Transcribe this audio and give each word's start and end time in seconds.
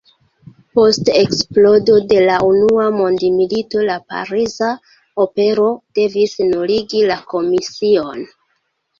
Post 0.77 1.09
eksplodo 1.23 1.97
de 2.13 2.21
la 2.29 2.37
unua 2.45 2.85
mondmilito 3.01 3.83
la 3.89 3.97
Pariza 4.13 4.69
Opero 5.25 5.67
devis 5.99 6.33
nuligi 6.55 7.03
la 7.11 7.19
komision. 7.35 8.25